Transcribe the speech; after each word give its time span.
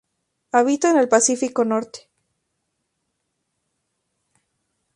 Habita 0.51 0.89
en 0.89 0.97
el 0.97 1.07
Pacífico 1.07 1.63
norte. 1.63 2.09